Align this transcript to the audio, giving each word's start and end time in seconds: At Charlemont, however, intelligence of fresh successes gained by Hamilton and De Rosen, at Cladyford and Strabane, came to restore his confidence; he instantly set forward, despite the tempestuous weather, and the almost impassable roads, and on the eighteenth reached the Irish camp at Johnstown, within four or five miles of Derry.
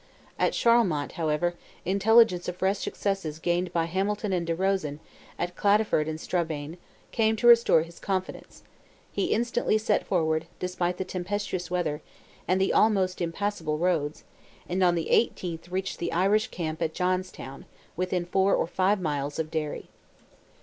At 0.39 0.53
Charlemont, 0.55 1.11
however, 1.11 1.53
intelligence 1.85 2.47
of 2.47 2.55
fresh 2.57 2.79
successes 2.79 3.37
gained 3.37 3.71
by 3.71 3.85
Hamilton 3.85 4.33
and 4.33 4.47
De 4.47 4.55
Rosen, 4.55 4.99
at 5.37 5.55
Cladyford 5.55 6.07
and 6.09 6.19
Strabane, 6.19 6.79
came 7.11 7.35
to 7.35 7.45
restore 7.45 7.83
his 7.83 7.99
confidence; 7.99 8.63
he 9.11 9.25
instantly 9.25 9.77
set 9.77 10.03
forward, 10.07 10.47
despite 10.57 10.97
the 10.97 11.05
tempestuous 11.05 11.69
weather, 11.69 12.01
and 12.47 12.59
the 12.59 12.73
almost 12.73 13.21
impassable 13.21 13.77
roads, 13.77 14.23
and 14.67 14.83
on 14.83 14.95
the 14.95 15.11
eighteenth 15.11 15.69
reached 15.69 15.99
the 15.99 16.11
Irish 16.11 16.47
camp 16.47 16.81
at 16.81 16.95
Johnstown, 16.95 17.67
within 17.95 18.25
four 18.25 18.55
or 18.55 18.65
five 18.65 18.99
miles 18.99 19.37
of 19.37 19.51
Derry. 19.51 19.87